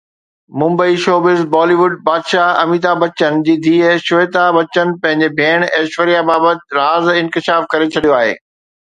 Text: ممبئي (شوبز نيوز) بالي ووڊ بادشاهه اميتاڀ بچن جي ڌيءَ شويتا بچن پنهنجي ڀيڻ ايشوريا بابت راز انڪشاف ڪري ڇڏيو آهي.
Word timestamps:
ممبئي 0.59 0.95
(شوبز 1.01 1.25
نيوز) 1.25 1.41
بالي 1.55 1.75
ووڊ 1.81 1.97
بادشاهه 2.05 2.55
اميتاڀ 2.61 3.01
بچن 3.03 3.37
جي 3.49 3.53
ڌيءَ 3.65 3.91
شويتا 4.07 4.45
بچن 4.55 4.93
پنهنجي 5.03 5.29
ڀيڻ 5.41 5.65
ايشوريا 5.81 6.23
بابت 6.31 6.75
راز 6.79 7.11
انڪشاف 7.21 7.69
ڪري 7.75 7.89
ڇڏيو 7.97 8.17
آهي. 8.23 8.33